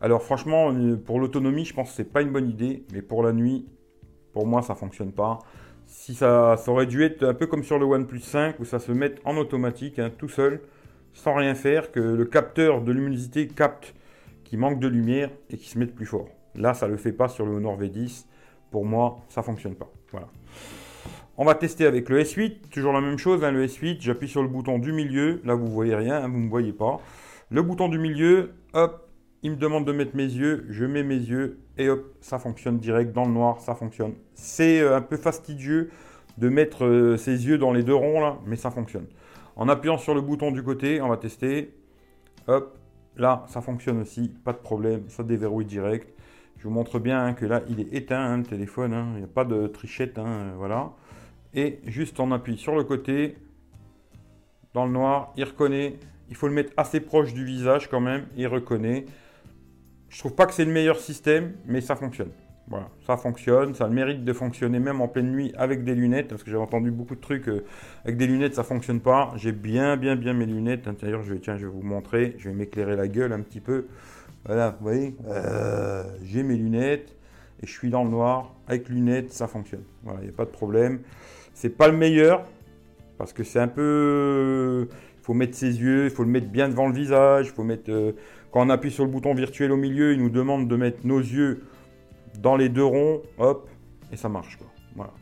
Alors 0.00 0.22
franchement, 0.22 0.72
euh, 0.72 0.96
pour 0.96 1.20
l'autonomie, 1.20 1.64
je 1.64 1.74
pense 1.74 1.90
que 1.90 1.96
c'est 1.96 2.12
pas 2.12 2.22
une 2.22 2.32
bonne 2.32 2.48
idée, 2.48 2.84
mais 2.92 3.02
pour 3.02 3.22
la 3.22 3.32
nuit, 3.32 3.66
pour 4.32 4.46
moi, 4.46 4.62
ça 4.62 4.74
fonctionne 4.74 5.12
pas. 5.12 5.38
Si 5.86 6.14
ça, 6.14 6.56
aurait 6.66 6.86
dû 6.86 7.02
être 7.04 7.22
un 7.22 7.34
peu 7.34 7.46
comme 7.46 7.64
sur 7.64 7.78
le 7.78 7.84
OnePlus 7.84 8.20
5 8.20 8.58
où 8.60 8.64
ça 8.64 8.78
se 8.78 8.92
met 8.92 9.14
en 9.24 9.36
automatique, 9.36 9.98
hein, 9.98 10.10
tout 10.16 10.28
seul, 10.28 10.60
sans 11.12 11.34
rien 11.34 11.54
faire, 11.54 11.92
que 11.92 12.00
le 12.00 12.24
capteur 12.24 12.80
de 12.80 12.92
luminosité 12.92 13.46
capte 13.46 13.94
qu'il 14.52 14.58
manque 14.58 14.80
de 14.80 14.86
lumière 14.86 15.30
et 15.48 15.56
qu'il 15.56 15.66
se 15.66 15.78
mette 15.78 15.94
plus 15.94 16.04
fort. 16.04 16.28
Là, 16.54 16.74
ça 16.74 16.86
le 16.86 16.98
fait 16.98 17.12
pas 17.12 17.28
sur 17.28 17.46
le 17.46 17.52
Honor 17.52 17.80
V10. 17.80 18.26
Pour 18.70 18.84
moi, 18.84 19.20
ça 19.30 19.42
fonctionne 19.42 19.74
pas. 19.74 19.90
Voilà. 20.10 20.28
On 21.38 21.46
va 21.46 21.54
tester 21.54 21.86
avec 21.86 22.10
le 22.10 22.20
S8, 22.22 22.68
toujours 22.70 22.92
la 22.92 23.00
même 23.00 23.16
chose, 23.16 23.42
hein, 23.44 23.50
le 23.50 23.64
S8, 23.64 24.02
j'appuie 24.02 24.28
sur 24.28 24.42
le 24.42 24.48
bouton 24.48 24.78
du 24.78 24.92
milieu, 24.92 25.40
là 25.46 25.54
vous 25.54 25.68
voyez 25.68 25.94
rien, 25.94 26.16
hein, 26.16 26.28
vous 26.28 26.36
ne 26.36 26.44
me 26.44 26.50
voyez 26.50 26.74
pas. 26.74 27.00
Le 27.48 27.62
bouton 27.62 27.88
du 27.88 27.98
milieu, 27.98 28.50
hop, 28.74 29.08
il 29.42 29.52
me 29.52 29.56
demande 29.56 29.86
de 29.86 29.92
mettre 29.92 30.14
mes 30.14 30.24
yeux, 30.24 30.66
je 30.68 30.84
mets 30.84 31.02
mes 31.02 31.16
yeux 31.16 31.58
et 31.78 31.88
hop, 31.88 32.14
ça 32.20 32.38
fonctionne 32.38 32.76
direct 32.76 33.14
dans 33.14 33.24
le 33.24 33.32
noir, 33.32 33.58
ça 33.62 33.74
fonctionne. 33.74 34.12
C'est 34.34 34.82
euh, 34.82 34.98
un 34.98 35.00
peu 35.00 35.16
fastidieux 35.16 35.88
de 36.36 36.50
mettre 36.50 36.84
euh, 36.84 37.16
ses 37.16 37.46
yeux 37.46 37.56
dans 37.56 37.72
les 37.72 37.84
deux 37.84 37.94
ronds 37.94 38.20
là, 38.20 38.36
mais 38.44 38.56
ça 38.56 38.70
fonctionne. 38.70 39.06
En 39.56 39.70
appuyant 39.70 39.96
sur 39.96 40.14
le 40.14 40.20
bouton 40.20 40.50
du 40.50 40.62
côté, 40.62 41.00
on 41.00 41.08
va 41.08 41.16
tester. 41.16 41.72
Hop, 42.48 42.76
là 43.16 43.44
ça 43.48 43.60
fonctionne 43.60 44.00
aussi, 44.00 44.28
pas 44.44 44.52
de 44.52 44.58
problème, 44.58 45.04
ça 45.08 45.22
déverrouille 45.22 45.66
direct. 45.66 46.12
Je 46.58 46.64
vous 46.68 46.74
montre 46.74 46.98
bien 46.98 47.24
hein, 47.24 47.34
que 47.34 47.44
là 47.44 47.62
il 47.68 47.80
est 47.80 47.92
éteint 47.92 48.36
le 48.36 48.44
téléphone, 48.44 48.94
il 49.14 49.18
n'y 49.18 49.24
a 49.24 49.28
pas 49.28 49.44
de 49.44 49.66
trichette, 49.66 50.18
voilà 50.56 50.92
et 51.54 51.80
juste 51.84 52.18
on 52.20 52.32
appuie 52.32 52.56
sur 52.56 52.74
le 52.74 52.84
côté, 52.84 53.36
dans 54.74 54.86
le 54.86 54.92
noir, 54.92 55.32
il 55.36 55.44
reconnaît. 55.44 55.98
Il 56.30 56.36
faut 56.36 56.48
le 56.48 56.54
mettre 56.54 56.72
assez 56.78 57.00
proche 57.00 57.34
du 57.34 57.44
visage 57.44 57.90
quand 57.90 58.00
même, 58.00 58.26
il 58.36 58.46
reconnaît. 58.46 59.04
Je 60.08 60.18
trouve 60.18 60.34
pas 60.34 60.46
que 60.46 60.54
c'est 60.54 60.64
le 60.64 60.72
meilleur 60.72 60.98
système, 60.98 61.54
mais 61.66 61.80
ça 61.80 61.94
fonctionne. 61.94 62.30
Voilà, 62.68 62.88
ça 63.06 63.16
fonctionne, 63.16 63.74
ça 63.74 63.84
a 63.84 63.88
le 63.88 63.94
mérite 63.94 64.24
de 64.24 64.32
fonctionner 64.32 64.78
même 64.78 65.00
en 65.00 65.08
pleine 65.08 65.30
nuit 65.30 65.52
avec 65.58 65.84
des 65.84 65.94
lunettes, 65.94 66.28
parce 66.28 66.42
que 66.42 66.50
j'ai 66.50 66.56
entendu 66.56 66.90
beaucoup 66.90 67.16
de 67.16 67.20
trucs 67.20 67.48
euh, 67.48 67.64
avec 68.04 68.16
des 68.16 68.26
lunettes, 68.26 68.54
ça 68.54 68.62
fonctionne 68.62 69.00
pas. 69.00 69.32
J'ai 69.36 69.52
bien, 69.52 69.96
bien, 69.96 70.16
bien 70.16 70.32
mes 70.32 70.46
lunettes. 70.46 70.88
D'ailleurs, 71.00 71.22
je 71.22 71.34
vais, 71.34 71.40
tiens, 71.40 71.56
je 71.56 71.66
vais 71.66 71.72
vous 71.72 71.82
montrer, 71.82 72.36
je 72.38 72.48
vais 72.48 72.54
m'éclairer 72.54 72.96
la 72.96 73.08
gueule 73.08 73.32
un 73.32 73.40
petit 73.40 73.60
peu. 73.60 73.86
Voilà, 74.46 74.70
vous 74.70 74.84
voyez, 74.84 75.16
euh, 75.28 76.04
j'ai 76.22 76.42
mes 76.42 76.56
lunettes 76.56 77.16
et 77.62 77.66
je 77.66 77.72
suis 77.72 77.90
dans 77.90 78.04
le 78.04 78.10
noir 78.10 78.54
avec 78.66 78.88
lunettes, 78.88 79.32
ça 79.32 79.48
fonctionne. 79.48 79.84
Voilà, 80.02 80.20
il 80.20 80.24
n'y 80.24 80.30
a 80.30 80.36
pas 80.36 80.44
de 80.44 80.50
problème. 80.50 81.00
C'est 81.54 81.76
pas 81.76 81.88
le 81.88 81.96
meilleur 81.96 82.44
parce 83.18 83.32
que 83.32 83.44
c'est 83.44 83.60
un 83.60 83.68
peu. 83.68 84.88
Il 84.90 85.24
faut 85.24 85.34
mettre 85.34 85.56
ses 85.56 85.80
yeux, 85.80 86.04
il 86.04 86.10
faut 86.10 86.24
le 86.24 86.30
mettre 86.30 86.48
bien 86.48 86.68
devant 86.68 86.88
le 86.88 86.94
visage. 86.94 87.52
faut 87.52 87.64
mettre. 87.64 87.90
Euh, 87.90 88.12
quand 88.50 88.66
on 88.66 88.70
appuie 88.70 88.90
sur 88.90 89.04
le 89.04 89.10
bouton 89.10 89.34
virtuel 89.34 89.72
au 89.72 89.76
milieu, 89.76 90.12
il 90.12 90.20
nous 90.20 90.28
demande 90.28 90.68
de 90.68 90.76
mettre 90.76 91.06
nos 91.06 91.20
yeux 91.20 91.62
dans 92.38 92.56
les 92.56 92.68
deux 92.68 92.84
ronds. 92.84 93.22
Hop, 93.38 93.68
et 94.12 94.16
ça 94.16 94.28
marche. 94.28 94.58
Voilà. 94.94 95.12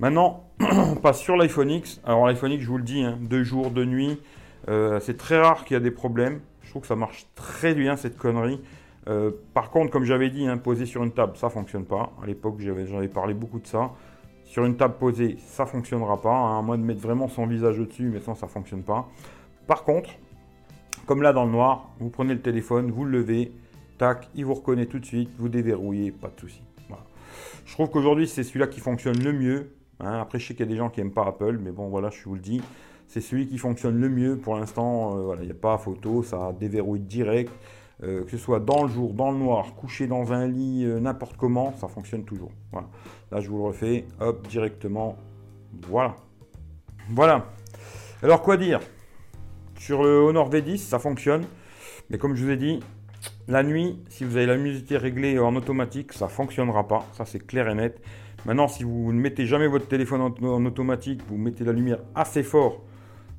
Maintenant, 0.00 0.44
on 0.60 0.96
passe 0.96 1.20
sur 1.20 1.36
l'iPhone 1.36 1.70
X. 1.70 2.00
Alors 2.04 2.26
l'iPhone 2.26 2.52
X, 2.52 2.64
je 2.64 2.68
vous 2.68 2.78
le 2.78 2.84
dis, 2.84 3.02
hein, 3.02 3.18
deux 3.20 3.44
jours, 3.44 3.70
deux 3.70 3.84
nuits. 3.84 4.20
Euh, 4.68 5.00
c'est 5.00 5.16
très 5.16 5.40
rare 5.40 5.64
qu'il 5.64 5.74
y 5.74 5.76
a 5.76 5.80
des 5.80 5.90
problèmes. 5.90 6.40
Je 6.62 6.70
trouve 6.70 6.82
que 6.82 6.88
ça 6.88 6.96
marche 6.96 7.26
très 7.34 7.74
bien 7.74 7.96
cette 7.96 8.16
connerie. 8.16 8.60
Euh, 9.08 9.30
par 9.52 9.70
contre, 9.70 9.90
comme 9.90 10.04
j'avais 10.04 10.30
dit, 10.30 10.46
hein, 10.46 10.58
poser 10.58 10.86
sur 10.86 11.02
une 11.02 11.12
table, 11.12 11.36
ça 11.36 11.50
fonctionne 11.50 11.84
pas. 11.84 12.12
À 12.22 12.26
l'époque, 12.26 12.56
j'en 12.60 12.98
avais 12.98 13.08
parlé 13.08 13.34
beaucoup 13.34 13.58
de 13.58 13.66
ça. 13.66 13.90
Sur 14.44 14.64
une 14.64 14.76
table 14.76 14.94
posée, 14.98 15.36
ça 15.46 15.66
fonctionnera 15.66 16.20
pas, 16.20 16.34
hein, 16.34 16.58
à 16.58 16.62
moins 16.62 16.78
de 16.78 16.82
mettre 16.82 17.00
vraiment 17.00 17.28
son 17.28 17.46
visage 17.46 17.78
au-dessus, 17.78 18.10
mais 18.12 18.20
ça, 18.20 18.34
ça 18.34 18.46
fonctionne 18.46 18.82
pas. 18.82 19.08
Par 19.66 19.84
contre, 19.84 20.10
comme 21.06 21.22
là 21.22 21.32
dans 21.32 21.44
le 21.44 21.50
noir, 21.50 21.90
vous 21.98 22.10
prenez 22.10 22.34
le 22.34 22.40
téléphone, 22.40 22.90
vous 22.90 23.04
le 23.04 23.18
levez, 23.18 23.52
il 24.34 24.44
vous 24.44 24.54
reconnaît 24.54 24.86
tout 24.86 24.98
de 24.98 25.04
suite, 25.04 25.30
vous 25.38 25.48
déverrouillez, 25.48 26.10
pas 26.12 26.28
de 26.28 26.40
souci. 26.40 26.62
Je 27.64 27.72
trouve 27.72 27.90
qu'aujourd'hui, 27.90 28.26
c'est 28.26 28.42
celui-là 28.42 28.66
qui 28.66 28.80
fonctionne 28.80 29.22
le 29.22 29.32
mieux. 29.32 29.74
Hein. 30.00 30.20
Après, 30.20 30.38
je 30.38 30.46
sais 30.46 30.54
qu'il 30.54 30.66
y 30.66 30.68
a 30.68 30.72
des 30.72 30.76
gens 30.76 30.90
qui 30.90 31.00
n'aiment 31.00 31.12
pas 31.12 31.26
Apple, 31.26 31.58
mais 31.62 31.70
bon, 31.70 31.88
voilà, 31.88 32.10
je 32.10 32.24
vous 32.24 32.34
le 32.34 32.40
dis. 32.40 32.60
C'est 33.06 33.20
celui 33.20 33.46
qui 33.46 33.58
fonctionne 33.58 34.00
le 34.00 34.08
mieux 34.08 34.36
pour 34.36 34.56
l'instant. 34.56 35.16
Euh, 35.16 35.22
voilà, 35.22 35.42
il 35.42 35.46
n'y 35.46 35.52
a 35.52 35.54
pas 35.54 35.78
photo, 35.78 36.22
ça 36.22 36.52
déverrouille 36.58 37.00
direct. 37.00 37.52
Euh, 38.02 38.24
que 38.24 38.30
ce 38.30 38.36
soit 38.36 38.58
dans 38.58 38.82
le 38.82 38.88
jour, 38.88 39.12
dans 39.12 39.30
le 39.30 39.38
noir, 39.38 39.74
couché 39.76 40.08
dans 40.08 40.32
un 40.32 40.48
lit, 40.48 40.84
euh, 40.84 40.98
n'importe 40.98 41.36
comment, 41.36 41.72
ça 41.76 41.86
fonctionne 41.86 42.24
toujours. 42.24 42.50
Voilà. 42.72 42.88
Là, 43.30 43.40
je 43.40 43.48
vous 43.48 43.58
le 43.58 43.64
refais, 43.64 44.06
hop, 44.18 44.48
directement. 44.48 45.16
Voilà. 45.86 46.16
Voilà. 47.10 47.46
Alors, 48.22 48.42
quoi 48.42 48.56
dire? 48.56 48.80
Sur 49.78 50.02
le 50.02 50.18
Honor 50.18 50.50
V10, 50.50 50.78
ça 50.78 50.98
fonctionne. 50.98 51.44
Mais 52.10 52.18
comme 52.18 52.34
je 52.34 52.44
vous 52.44 52.50
ai 52.50 52.56
dit, 52.56 52.80
la 53.48 53.62
nuit, 53.62 53.98
si 54.08 54.24
vous 54.24 54.36
avez 54.36 54.46
la 54.46 54.56
musique 54.56 54.90
réglée 54.90 55.38
en 55.38 55.54
automatique, 55.56 56.12
ça 56.12 56.26
ne 56.26 56.30
fonctionnera 56.30 56.86
pas. 56.86 57.06
Ça, 57.12 57.24
c'est 57.24 57.44
clair 57.46 57.68
et 57.68 57.74
net. 57.74 58.00
Maintenant, 58.46 58.68
si 58.68 58.84
vous 58.84 59.12
ne 59.12 59.20
mettez 59.20 59.46
jamais 59.46 59.68
votre 59.68 59.86
téléphone 59.86 60.20
en 60.20 60.64
automatique, 60.64 61.20
vous 61.28 61.36
mettez 61.36 61.64
la 61.64 61.72
lumière 61.72 61.98
assez 62.14 62.42
fort 62.42 62.82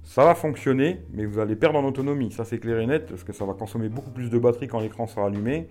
ça 0.04 0.26
va 0.26 0.36
fonctionner, 0.36 1.02
mais 1.12 1.26
vous 1.26 1.40
allez 1.40 1.56
perdre 1.56 1.80
en 1.80 1.86
autonomie. 1.86 2.32
Ça, 2.32 2.46
c'est 2.46 2.60
clair 2.60 2.80
et 2.80 2.86
net, 2.86 3.08
parce 3.08 3.24
que 3.24 3.34
ça 3.34 3.46
va 3.46 3.54
consommer 3.54 3.90
beaucoup 3.90 4.12
plus 4.12 4.30
de 4.30 4.38
batterie 4.38 4.68
quand 4.68 4.80
l'écran 4.80 5.08
sera 5.08 5.28
allumé. 5.28 5.70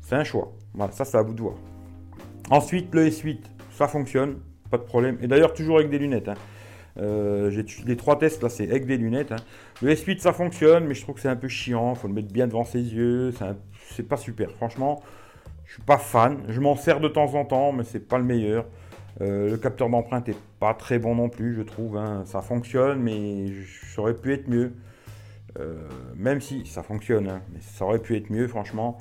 C'est 0.00 0.14
un 0.14 0.24
choix. 0.24 0.52
Voilà, 0.74 0.92
ça, 0.92 1.04
c'est 1.04 1.18
à 1.18 1.22
vous 1.22 1.34
de 1.34 1.42
voir. 1.42 1.56
Ensuite, 2.50 2.94
le 2.94 3.08
S8, 3.08 3.40
ça 3.72 3.88
fonctionne, 3.88 4.38
pas 4.70 4.78
de 4.78 4.84
problème. 4.84 5.18
Et 5.20 5.26
d'ailleurs, 5.26 5.52
toujours 5.52 5.78
avec 5.78 5.90
des 5.90 5.98
lunettes. 5.98 6.28
Hein. 6.28 6.34
Euh, 6.98 7.62
les 7.84 7.96
trois 7.96 8.18
tests 8.18 8.42
là, 8.42 8.48
c'est 8.48 8.68
avec 8.68 8.86
des 8.86 8.96
lunettes. 8.96 9.32
Hein. 9.32 9.36
Le 9.82 9.92
S8, 9.92 10.18
ça 10.18 10.32
fonctionne, 10.32 10.86
mais 10.86 10.94
je 10.94 11.02
trouve 11.02 11.16
que 11.16 11.20
c'est 11.20 11.28
un 11.28 11.36
peu 11.36 11.48
chiant. 11.48 11.94
Faut 11.94 12.08
le 12.08 12.14
mettre 12.14 12.32
bien 12.32 12.46
devant 12.46 12.64
ses 12.64 12.80
yeux. 12.80 13.32
C'est 13.90 14.08
pas 14.08 14.16
super. 14.16 14.50
Franchement, 14.52 15.02
je 15.66 15.74
suis 15.74 15.82
pas 15.82 15.98
fan. 15.98 16.38
Je 16.48 16.60
m'en 16.60 16.76
sers 16.76 17.00
de 17.00 17.08
temps 17.08 17.34
en 17.34 17.44
temps, 17.44 17.72
mais 17.72 17.84
c'est 17.84 18.00
pas 18.00 18.18
le 18.18 18.24
meilleur. 18.24 18.66
Euh, 19.20 19.50
le 19.50 19.56
capteur 19.56 19.88
d'empreinte 19.88 20.28
est 20.28 20.36
pas 20.60 20.74
très 20.74 20.98
bon 20.98 21.14
non 21.14 21.28
plus, 21.28 21.54
je 21.54 21.62
trouve. 21.62 21.96
Hein. 21.96 22.24
Ça 22.26 22.42
fonctionne, 22.42 23.00
mais 23.00 23.46
ça 23.94 24.02
aurait 24.02 24.14
pu 24.14 24.32
être 24.32 24.48
mieux. 24.48 24.72
Euh, 25.58 25.74
même 26.14 26.42
si 26.42 26.66
ça 26.66 26.82
fonctionne, 26.82 27.28
hein, 27.28 27.40
mais 27.50 27.60
ça 27.60 27.86
aurait 27.86 27.98
pu 27.98 28.14
être 28.16 28.30
mieux, 28.30 28.46
franchement. 28.46 28.98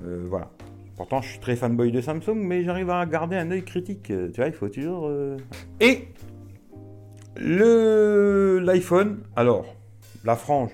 Voilà. 0.00 0.50
Pourtant, 0.96 1.20
je 1.20 1.28
suis 1.30 1.38
très 1.38 1.56
fanboy 1.56 1.92
de 1.92 2.00
Samsung, 2.00 2.36
mais 2.36 2.64
j'arrive 2.64 2.90
à 2.90 3.04
garder 3.06 3.36
un 3.36 3.50
œil 3.50 3.64
critique. 3.64 4.04
Tu 4.04 4.30
vois, 4.36 4.46
il 4.46 4.52
faut 4.52 4.68
toujours. 4.68 5.10
Et 5.80 6.08
le 7.38 8.58
l'iPhone. 8.58 9.20
Alors, 9.36 9.66
la 10.24 10.36
frange, 10.36 10.70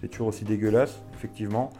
c'est 0.00 0.08
toujours 0.08 0.28
aussi 0.28 0.44
dégueulasse, 0.44 1.02
effectivement. 1.14 1.70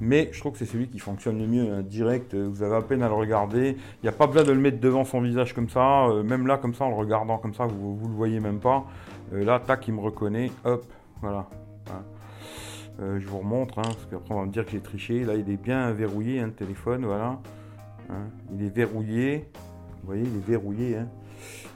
mais 0.00 0.28
je 0.32 0.40
trouve 0.40 0.52
que 0.52 0.58
c'est 0.58 0.66
celui 0.66 0.88
qui 0.88 0.98
fonctionne 0.98 1.38
le 1.38 1.46
mieux. 1.46 1.72
Hein. 1.72 1.82
Direct, 1.82 2.34
euh, 2.34 2.48
vous 2.48 2.62
avez 2.62 2.76
à 2.76 2.82
peine 2.82 3.02
à 3.02 3.08
le 3.08 3.14
regarder. 3.14 3.76
Il 4.02 4.02
n'y 4.02 4.08
a 4.08 4.12
pas 4.12 4.26
besoin 4.26 4.42
de 4.42 4.52
le 4.52 4.58
mettre 4.58 4.80
devant 4.80 5.04
son 5.04 5.20
visage 5.20 5.54
comme 5.54 5.68
ça. 5.68 6.06
Euh, 6.06 6.22
même 6.22 6.46
là, 6.46 6.58
comme 6.58 6.74
ça, 6.74 6.84
en 6.84 6.88
le 6.88 6.96
regardant 6.96 7.38
comme 7.38 7.54
ça, 7.54 7.66
vous 7.66 7.98
ne 8.02 8.08
le 8.08 8.14
voyez 8.14 8.40
même 8.40 8.58
pas. 8.58 8.84
Euh, 9.32 9.44
là, 9.44 9.60
tac, 9.60 9.86
il 9.86 9.94
me 9.94 10.00
reconnaît. 10.00 10.50
Hop, 10.64 10.84
voilà. 11.20 11.46
je 12.98 13.26
vous 13.26 13.38
remontre, 13.38 13.78
hein, 13.78 13.82
parce 13.84 14.06
qu'après 14.10 14.34
on 14.34 14.40
va 14.40 14.46
me 14.46 14.52
dire 14.52 14.64
que 14.64 14.72
j'ai 14.72 14.80
triché. 14.80 15.24
Là, 15.24 15.34
il 15.34 15.48
est 15.50 15.56
bien 15.56 15.92
verrouillé, 15.92 16.40
hein, 16.40 16.46
le 16.46 16.52
téléphone, 16.52 17.04
voilà. 17.04 17.38
Hein, 18.10 18.26
il 18.52 18.64
est 18.64 18.74
verrouillé. 18.74 19.48
Vous 20.02 20.06
voyez, 20.06 20.22
il 20.22 20.36
est 20.36 20.46
verrouillé. 20.46 20.96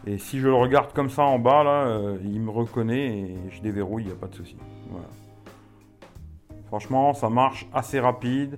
Et 0.06 0.18
si 0.18 0.38
je 0.38 0.46
le 0.46 0.54
regarde 0.54 0.92
comme 0.92 1.10
ça 1.10 1.22
en 1.22 1.38
bas, 1.38 1.64
là, 1.64 2.16
il 2.22 2.40
me 2.40 2.50
reconnaît 2.50 3.06
et 3.06 3.36
je 3.50 3.60
déverrouille, 3.60 4.04
il 4.04 4.06
n'y 4.06 4.12
a 4.12 4.16
pas 4.16 4.28
de 4.28 4.34
souci. 4.34 4.56
Franchement, 6.66 7.14
ça 7.14 7.30
marche 7.30 7.66
assez 7.72 8.00
rapide. 8.00 8.56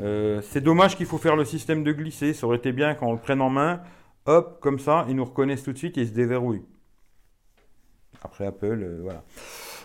Euh, 0.00 0.40
c'est 0.42 0.60
dommage 0.60 0.96
qu'il 0.96 1.06
faut 1.06 1.18
faire 1.18 1.36
le 1.36 1.44
système 1.44 1.82
de 1.84 1.92
glisser. 1.92 2.32
Ça 2.32 2.46
aurait 2.46 2.56
été 2.56 2.72
bien 2.72 2.94
quand 2.94 3.08
on 3.08 3.12
le 3.12 3.18
prenne 3.18 3.42
en 3.42 3.50
main. 3.50 3.80
Hop, 4.26 4.58
comme 4.60 4.78
ça, 4.78 5.04
ils 5.08 5.16
nous 5.16 5.24
reconnaissent 5.24 5.64
tout 5.64 5.72
de 5.72 5.78
suite 5.78 5.98
et 5.98 6.02
ils 6.02 6.08
se 6.08 6.12
déverrouillent. 6.12 6.64
Après 8.22 8.46
Apple, 8.46 8.80
euh, 8.82 9.00
voilà. 9.02 9.24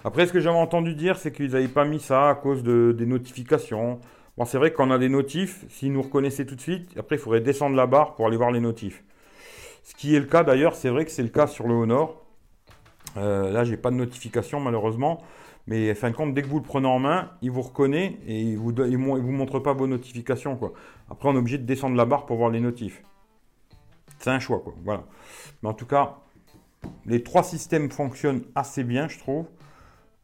Après, 0.04 0.28
ce 0.28 0.34
que 0.34 0.40
j'avais 0.40 0.58
entendu 0.58 0.94
dire, 0.94 1.18
c'est 1.18 1.32
qu'ils 1.32 1.52
n'avaient 1.52 1.68
pas 1.68 1.86
mis 1.86 2.00
ça 2.00 2.30
à 2.30 2.36
cause 2.36 2.64
de, 2.64 2.94
des 2.96 3.06
notifications. 3.06 4.00
Bon, 4.38 4.46
c'est 4.46 4.58
vrai 4.58 4.72
qu'on 4.72 4.92
a 4.92 4.98
des 4.98 5.10
notifs, 5.10 5.66
s'ils 5.70 5.94
nous 5.94 6.02
reconnaissaient 6.02 6.46
tout 6.46 6.56
de 6.56 6.62
suite, 6.62 6.92
après, 6.98 7.16
il 7.16 7.20
faudrait 7.20 7.42
descendre 7.42 7.76
la 7.76 7.88
barre 7.88 8.14
pour 8.14 8.28
aller 8.28 8.38
voir 8.38 8.52
les 8.52 8.60
notifs. 8.60 9.04
Ce 9.86 9.94
qui 9.94 10.16
est 10.16 10.20
le 10.20 10.26
cas 10.26 10.44
d'ailleurs, 10.44 10.76
c'est 10.76 10.90
vrai 10.90 11.06
que 11.06 11.12
c'est 11.12 11.22
le 11.22 11.30
cas 11.30 11.46
sur 11.46 11.68
le 11.68 11.76
Honor. 11.76 12.26
Euh, 13.18 13.52
là, 13.52 13.64
j'ai 13.64 13.78
pas 13.78 13.92
de 13.92 13.96
notification 13.96 14.60
malheureusement. 14.60 15.22
Mais 15.68 15.94
fin 15.94 16.10
de 16.10 16.16
compte, 16.16 16.34
dès 16.34 16.42
que 16.42 16.48
vous 16.48 16.58
le 16.58 16.64
prenez 16.64 16.88
en 16.88 16.98
main, 16.98 17.32
il 17.44 17.52
vous 17.52 17.62
reconnaît 17.62 18.18
et 18.26 18.42
il 18.42 18.58
vous, 18.58 18.74
il 18.84 18.98
vous 18.98 19.32
montre 19.32 19.60
pas 19.60 19.74
vos 19.74 19.86
notifications. 19.86 20.58
Quoi. 20.58 20.74
Après, 21.10 21.30
on 21.30 21.36
est 21.36 21.38
obligé 21.38 21.60
de 21.60 21.66
descendre 21.66 21.96
la 21.96 22.06
barre 22.06 22.26
pour 22.26 22.38
voir 22.38 22.50
les 22.50 22.60
notifs. 22.60 23.04
C'est 24.18 24.32
un 24.32 24.40
choix. 24.40 24.60
Quoi. 24.60 24.74
Voilà. 24.84 25.04
Mais 25.62 25.70
en 25.70 25.74
tout 25.74 25.86
cas, 25.86 26.18
les 27.06 27.22
trois 27.22 27.44
systèmes 27.44 27.92
fonctionnent 27.92 28.44
assez 28.56 28.84
bien, 28.84 29.08
je 29.08 29.20
trouve. 29.20 29.46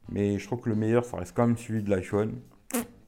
Mais 0.10 0.40
je 0.40 0.46
trouve 0.48 0.62
que 0.62 0.70
le 0.70 0.76
meilleur, 0.76 1.06
ça 1.06 1.18
reste 1.18 1.36
quand 1.36 1.46
même 1.46 1.58
celui 1.58 1.84
de 1.84 1.90
l'iPhone. 1.92 2.34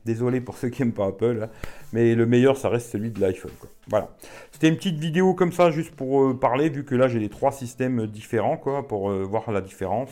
Désolé 0.06 0.42
pour 0.42 0.58
ceux 0.58 0.70
qui 0.70 0.82
n'aiment 0.82 0.92
pas 0.92 1.08
Apple, 1.08 1.40
hein. 1.44 1.50
mais 1.94 2.14
le 2.16 2.26
meilleur, 2.26 2.58
ça 2.58 2.70
reste 2.70 2.92
celui 2.92 3.12
de 3.12 3.22
l'iPhone. 3.22 3.52
Voilà. 3.88 4.10
C'était 4.52 4.68
une 4.68 4.76
petite 4.76 4.98
vidéo 4.98 5.34
comme 5.34 5.52
ça, 5.52 5.72
juste 5.72 5.96
pour 5.96 6.24
euh, 6.24 6.34
parler, 6.34 6.70
vu 6.70 6.84
que 6.84 6.96
là, 6.96 7.08
j'ai 7.08 7.20
les 7.20 7.30
trois 7.30 7.52
systèmes 7.52 8.08
différents, 8.08 8.58
quoi, 8.58 8.88
pour 8.88 9.10
euh, 9.10 9.24
voir 9.24 9.52
la 9.52 9.62
différence. 9.62 10.10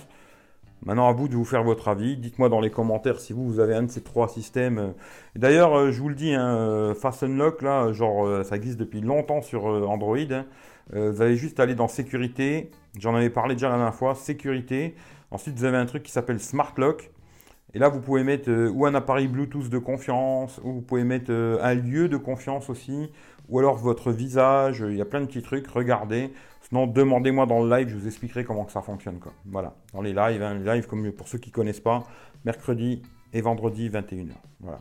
Maintenant, 0.84 1.08
à 1.08 1.12
vous 1.12 1.28
de 1.28 1.36
vous 1.36 1.46
faire 1.46 1.64
votre 1.64 1.90
avis. 1.90 2.18
Dites-moi 2.18 2.50
dans 2.50 2.60
les 2.60 2.72
commentaires 2.72 3.20
si 3.20 3.34
vous, 3.34 3.46
vous 3.46 3.60
avez 3.60 3.76
un 3.76 3.84
de 3.84 3.92
ces 3.92 4.02
trois 4.02 4.28
systèmes. 4.28 4.94
D'ailleurs, 5.36 5.76
euh, 5.78 5.92
je 5.92 6.02
vous 6.02 6.10
le 6.10 6.16
dis, 6.16 6.34
hein, 6.34 6.56
euh, 6.56 6.96
Fast 6.96 7.22
Unlock, 7.22 7.62
là, 7.62 7.92
genre, 7.94 8.26
euh, 8.26 8.44
ça 8.44 8.56
existe 8.56 8.80
depuis 8.80 9.02
longtemps 9.02 9.42
sur 9.42 9.66
Android. 9.66 10.18
Hein. 10.18 10.46
vous 10.92 11.22
allez 11.22 11.36
juste 11.36 11.60
aller 11.60 11.76
dans 11.76 11.88
Sécurité. 11.88 12.72
J'en 13.00 13.16
avais 13.16 13.30
parlé 13.30 13.54
déjà 13.56 13.70
la 13.70 13.76
dernière 13.76 13.96
fois. 13.96 14.16
Sécurité. 14.16 14.96
Ensuite, 15.30 15.56
vous 15.56 15.66
avez 15.66 15.78
un 15.78 15.86
truc 15.86 16.04
qui 16.04 16.12
s'appelle 16.12 16.40
Smart 16.40 16.74
Lock. 16.78 17.12
Et 17.74 17.80
là, 17.80 17.90
vous 17.90 18.02
pouvez 18.02 18.24
mettre 18.24 18.50
ou 18.74 18.86
un 18.86 18.94
appareil 18.96 19.28
Bluetooth 19.28 19.70
de 19.70 19.78
confiance, 19.78 20.60
ou 20.64 20.74
vous 20.74 20.82
pouvez 20.82 21.04
mettre 21.04 21.32
un 21.32 21.74
lieu 21.74 22.10
de 22.10 22.18
confiance 22.18 22.70
aussi, 22.70 23.12
ou 23.50 23.60
alors 23.60 23.78
votre 23.78 24.12
visage. 24.12 24.84
Il 24.88 24.98
y 24.98 25.02
a 25.02 25.06
plein 25.06 25.22
de 25.22 25.26
petits 25.26 25.42
trucs. 25.42 25.68
Regardez. 25.68 26.32
Sinon, 26.72 26.88
demandez-moi 26.88 27.46
dans 27.48 27.64
le 27.64 27.70
live, 27.76 27.90
je 27.90 27.98
vous 27.98 28.08
expliquerai 28.08 28.46
comment 28.46 28.68
ça 28.70 28.82
fonctionne. 28.82 29.20
Quoi. 29.20 29.34
Voilà, 29.46 29.74
dans 29.94 30.02
les 30.02 30.14
lives, 30.14 30.42
hein, 30.42 30.54
les 30.54 30.74
lives 30.74 30.88
comme 30.88 31.12
pour 31.12 31.28
ceux 31.28 31.38
qui 31.38 31.50
ne 31.50 31.54
connaissent 31.54 31.82
pas, 31.82 32.04
mercredi 32.46 33.02
et 33.34 33.42
vendredi 33.42 33.90
21h. 33.90 34.32
Voilà. 34.62 34.80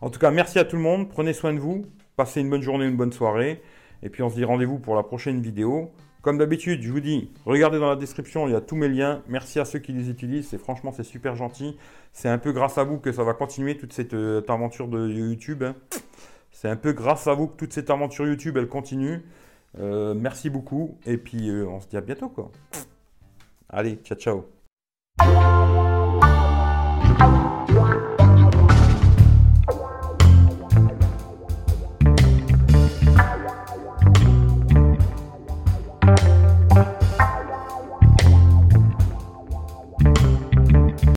En 0.00 0.08
tout 0.08 0.18
cas, 0.18 0.30
merci 0.30 0.58
à 0.58 0.64
tout 0.64 0.76
le 0.76 0.82
monde, 0.82 1.10
prenez 1.10 1.34
soin 1.34 1.52
de 1.52 1.58
vous, 1.58 1.84
passez 2.16 2.40
une 2.40 2.48
bonne 2.48 2.62
journée, 2.62 2.86
une 2.86 2.96
bonne 2.96 3.12
soirée, 3.12 3.60
et 4.02 4.08
puis 4.08 4.22
on 4.22 4.30
se 4.30 4.36
dit 4.36 4.44
rendez-vous 4.44 4.78
pour 4.78 4.94
la 4.94 5.02
prochaine 5.02 5.42
vidéo. 5.42 5.90
Comme 6.26 6.38
d'habitude, 6.38 6.82
je 6.82 6.90
vous 6.90 6.98
dis, 6.98 7.30
regardez 7.44 7.78
dans 7.78 7.88
la 7.88 7.94
description, 7.94 8.48
il 8.48 8.50
y 8.50 8.56
a 8.56 8.60
tous 8.60 8.74
mes 8.74 8.88
liens. 8.88 9.22
Merci 9.28 9.60
à 9.60 9.64
ceux 9.64 9.78
qui 9.78 9.92
les 9.92 10.10
utilisent, 10.10 10.48
c'est 10.48 10.58
franchement 10.58 10.90
c'est 10.90 11.04
super 11.04 11.36
gentil. 11.36 11.76
C'est 12.12 12.28
un 12.28 12.38
peu 12.38 12.50
grâce 12.50 12.78
à 12.78 12.82
vous 12.82 12.98
que 12.98 13.12
ça 13.12 13.22
va 13.22 13.32
continuer 13.32 13.76
toute 13.76 13.92
cette, 13.92 14.12
euh, 14.12 14.42
aventure 14.48 14.88
de 14.88 15.08
YouTube. 15.08 15.62
Hein. 15.62 15.76
C'est 16.50 16.68
un 16.68 16.74
peu 16.74 16.92
grâce 16.94 17.28
à 17.28 17.34
vous 17.34 17.46
que 17.46 17.56
toute 17.56 17.72
cette 17.72 17.90
aventure 17.90 18.26
YouTube 18.26 18.56
elle 18.56 18.66
continue. 18.66 19.22
Euh, 19.78 20.14
merci 20.14 20.50
beaucoup. 20.50 20.98
Et 21.06 21.16
puis, 21.16 21.48
euh, 21.48 21.64
on 21.68 21.78
se 21.78 21.86
dit 21.86 21.96
à 21.96 22.00
bientôt, 22.00 22.28
quoi. 22.28 22.50
Allez, 23.68 23.94
ciao, 24.02 24.18
ciao. 24.18 25.85